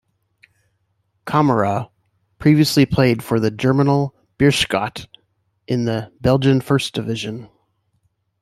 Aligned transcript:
Camara 1.25 1.91
previously 2.39 2.87
played 2.87 3.21
for 3.21 3.39
Germinal 3.51 4.15
Beerschot 4.39 5.05
in 5.67 5.85
the 5.85 6.11
Belgian 6.21 6.59
First 6.59 6.95
Division. 6.95 7.47